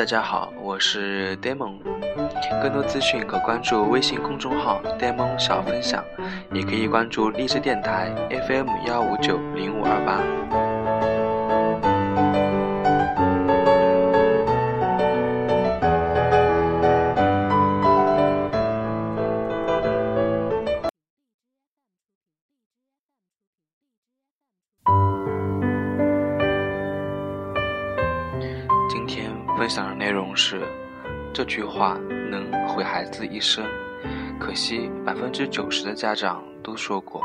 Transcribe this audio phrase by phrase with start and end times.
[0.00, 1.74] 大家好，我是 Demon，
[2.62, 6.02] 更多资讯可关注微信公众号 Demon 小分享，
[6.54, 8.10] 也可以关注荔枝电台
[8.48, 10.69] FM 幺五九零五二八。
[30.40, 30.62] 是：
[31.34, 31.98] 这句话
[32.30, 33.62] 能毁孩子一生，
[34.38, 37.20] 可惜百分之九十的家长都说过。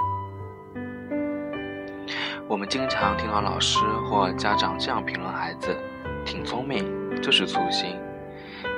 [2.45, 5.73] 我们经常听到老师或家长这样评论孩子
[6.25, 6.85] ：“挺聪明，
[7.21, 7.95] 就是粗心。”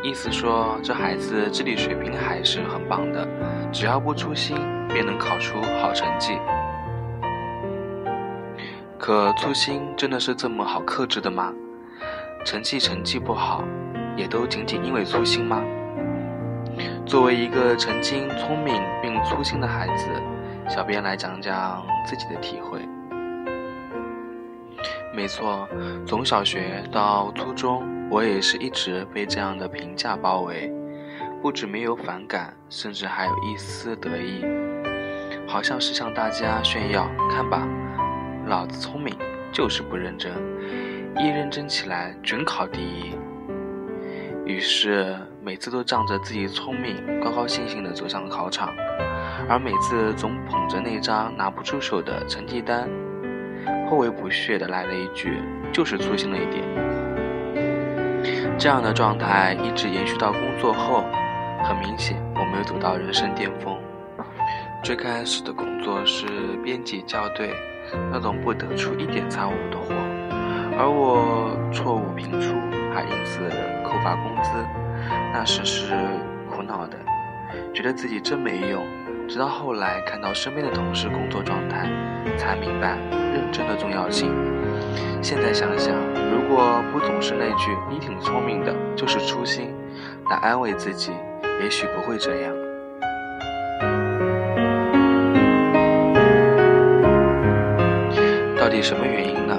[0.03, 3.27] 意思说这孩子智力水平还是很棒的，
[3.71, 4.55] 只要不粗心，
[4.88, 6.38] 便能考出好成绩。
[8.99, 11.51] 可粗心真的是这么好克制的吗？
[12.45, 13.61] 成绩成绩不好，
[14.17, 15.63] 也都仅仅因为粗心吗？
[17.05, 20.09] 作为一个曾经聪明并粗心的孩子，
[20.67, 22.81] 小编来讲讲自己的体会。
[25.15, 25.67] 没错，
[26.05, 30.71] 从小学到初中，我也是一直被这样的评价包围，
[31.41, 34.43] 不止没有反感，甚至还有一丝得意，
[35.47, 37.67] 好像是向大家炫耀：看吧，
[38.47, 39.15] 老子聪明，
[39.51, 40.31] 就是不认真。
[41.15, 43.15] 一认真起来，准考第一。
[44.48, 48.73] 于是每次都仗着自己聪明，高高兴兴地走向考场，
[49.50, 52.90] 而每次总捧着那张拿不出手的成绩单，
[53.90, 55.42] 颇为不屑地来了一句
[55.73, 56.64] ：“就是粗心了一点。”
[58.58, 61.03] 这样的状态一直延续到工作后，
[61.66, 63.78] 很明显我没有走到人生巅峰。
[64.81, 66.25] 最开始的工作是
[66.64, 67.53] 编辑校对，
[68.14, 69.94] 那种不得出一点差误的活。
[70.80, 72.56] 而我错误频出，
[73.03, 73.40] 因此
[73.84, 74.50] 扣发工资，
[75.34, 75.94] 那时是
[76.50, 76.97] 苦恼的，
[77.74, 78.84] 觉得自己真没用。
[79.28, 81.90] 直到后来看到身边的同事工作状态，
[82.38, 84.31] 才明白认真的重要性。
[85.22, 85.94] 现在想想，
[86.31, 89.75] 如果不总是那句“你挺聪明的”，就是粗心，
[90.30, 91.12] 来安慰自己，
[91.62, 92.53] 也许不会这样。
[98.57, 99.57] 到底什么原因呢？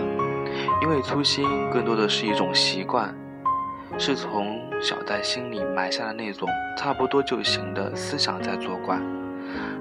[0.81, 3.15] 因为粗心更多的是一种习惯，
[4.01, 8.97] 是从小在心里埋下的那种差不多就行的思想在作怪。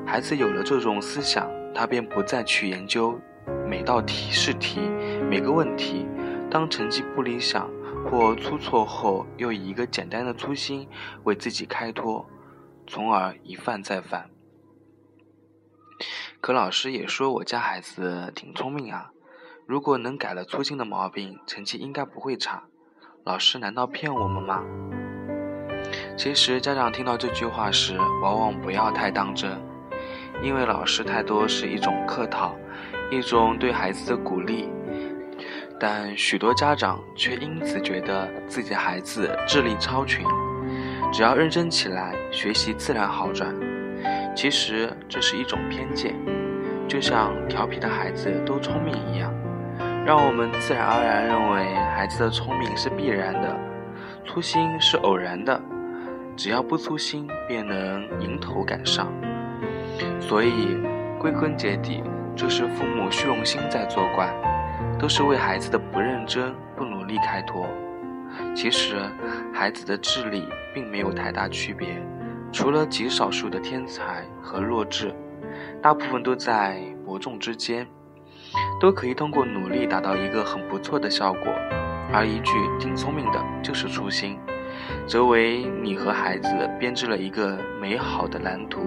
[0.08, 3.20] 孩子有了这种思想，他便不再去研究
[3.68, 4.82] 每道题试题、
[5.30, 6.08] 每个问题。
[6.50, 7.70] 当成绩不理想
[8.10, 10.88] 或出错后，又以一个简单的粗心
[11.26, 12.26] 为自己开脱，
[12.88, 14.32] 从而一犯再犯。
[16.42, 19.12] 可老师也说我家孩子挺聪明啊。
[19.68, 22.64] 如果能改了粗心的毛病，成绩应该不会差。
[23.28, 24.64] 老师难道骗我们吗？
[26.16, 29.52] 其实家长听到这句话时，往往不要太当真，
[30.42, 32.56] 因为老师太多是一种客套，
[33.12, 34.70] 一种对孩子的鼓励。
[35.78, 40.26] 但许多家长却因此觉得自己的孩子智力超群，
[41.12, 43.54] 只要认真起来，学习自然好转。
[44.38, 46.16] 其实这是一种偏见，
[46.88, 49.34] 就像调皮的孩子都聪明一样。
[50.08, 53.60] 让我们自然而然认为孩子的聪明是必然的，
[54.26, 55.62] 粗心是偶然的，
[56.38, 59.12] 只要不粗心便能迎头赶上。
[60.22, 60.78] 所以
[61.20, 62.02] 归根结底
[62.38, 64.34] 就是父母虚荣心在作怪，
[64.98, 67.68] 都是为孩子的不认真、不努力开脱。
[68.56, 68.96] 其实
[69.54, 72.02] 孩子的智力并没有太大区别，
[72.54, 75.14] 除了极少数的天才和弱智，
[75.82, 77.86] 大部分都在伯仲之间。
[78.80, 81.52] 都可以通过努力达到一个很不错的效果，
[82.14, 84.40] 而一句“挺聪明的”就是粗心，
[85.08, 86.48] 则为你和孩子
[86.80, 88.82] 编织了一个美好的蓝图，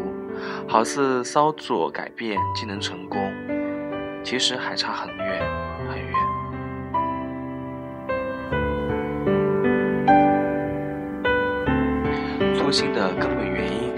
[0.68, 3.32] 好似稍作改变即能成功，
[4.22, 5.42] 其实还差很远
[5.88, 6.14] 很远。
[12.54, 13.92] 粗心的根本原因，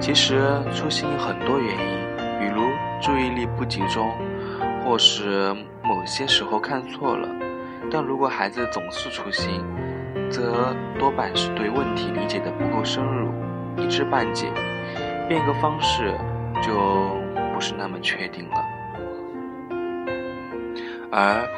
[0.00, 0.40] 其实
[0.72, 1.98] 粗心很多原因，
[2.38, 2.62] 比如
[3.02, 4.08] 注意力不集中。
[4.84, 7.28] 或是某些时候看错了，
[7.90, 9.64] 但如果孩子总是粗心，
[10.30, 13.32] 则多半是对问题理解的不够深入，
[13.82, 14.52] 一知半解，
[15.26, 16.12] 变个方式
[16.60, 16.72] 就
[17.54, 18.64] 不是那么确定了。
[21.10, 21.48] 而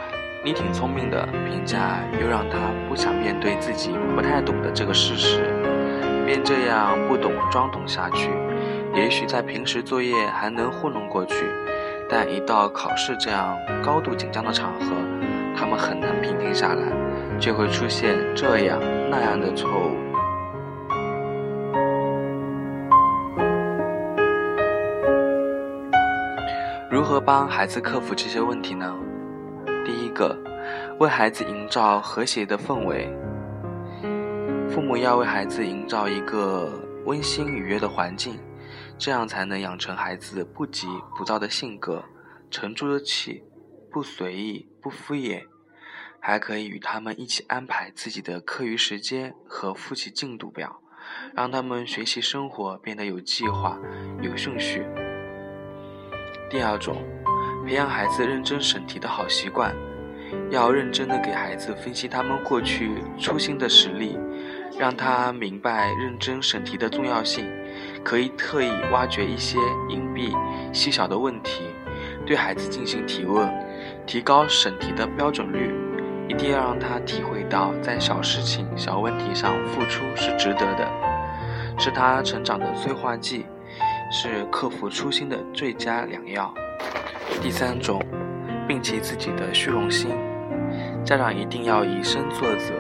[0.45, 2.59] 你挺聪明的评价，又让他
[2.89, 5.43] 不想面对自己不太懂的这个事实，
[6.25, 8.31] 便这样不懂装懂下去，
[8.95, 11.35] 也许在平时作业还能糊弄过去。
[12.09, 14.95] 但一到考试这样高度紧张的场合，
[15.57, 16.83] 他们很难平静下来，
[17.39, 18.79] 就会出现这样
[19.11, 19.97] 那样的错误。
[26.89, 28.95] 如何帮孩子克服这些问题呢？
[29.85, 30.37] 第一个，
[30.99, 33.13] 为孩子营造和谐的氛围。
[34.69, 36.71] 父母要为孩子营造一个
[37.05, 38.39] 温馨愉悦的环境，
[38.99, 42.05] 这样才能养成孩子不急不躁的性格，
[42.51, 43.45] 沉住的气，
[43.91, 45.45] 不随意，不敷衍。
[46.19, 50.81] 还可以与他们一起安排自己的课余时间和复习进度表，
[51.35, 53.79] 让他们学习生活变得有计划、
[54.23, 54.85] 有顺序。
[56.51, 57.05] 第二种，
[57.65, 59.73] 培养孩子认真审题的好习惯，
[60.51, 62.91] 要认真的给孩子分析他们过去
[63.21, 64.19] 粗心的实例。
[64.79, 67.51] 让他明白认真审题的重要性，
[68.07, 69.59] 可以特意挖掘一些
[69.89, 70.33] 隐蔽、
[70.73, 71.65] 细小的问题，
[72.25, 73.53] 对孩子进行提问，
[74.07, 75.75] 提高审题的标准率。
[76.29, 80.89] 一定要让他体会到，在小事情、小问题上付出是值得的，
[81.79, 83.45] 是他成长的催化剂，
[84.09, 86.55] 是克服初心的最佳良药。
[87.43, 88.01] 第三种，
[88.69, 90.11] 摒弃自己的虚荣心，
[91.05, 92.73] 家长一定要以身作则。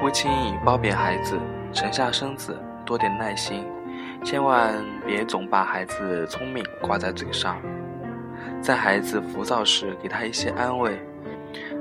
[0.00, 1.38] 不轻易褒贬孩子，
[1.70, 3.62] 沉下身子，多点耐心，
[4.24, 7.60] 千万别总把孩子聪明挂在嘴上。
[8.62, 10.98] 在孩子浮躁时，给他一些安慰，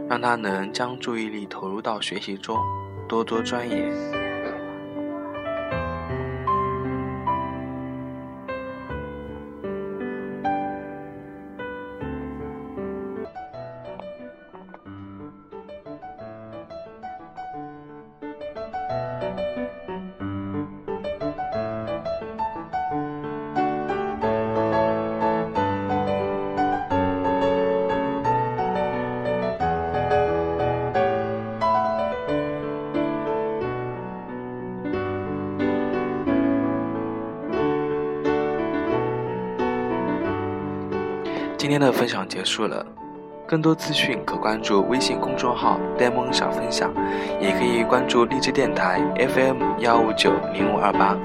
[0.09, 2.59] 让他能将注意力投入到学习中，
[3.07, 4.22] 多多钻研。
[41.63, 42.85] 今天的分享结束了，
[43.47, 46.93] 更多资讯可关注微信公众号“呆萌小分享”，
[47.39, 51.17] 也可以关注荔枝电台 FM 幺五九零五二八。